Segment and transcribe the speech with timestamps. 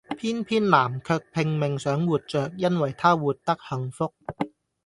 [0.17, 4.11] 偏偏南卻拼命想活著，因為她活得幸福